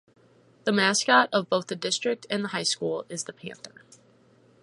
[0.63, 3.83] The mascot of both the district and the high school is the "Panther".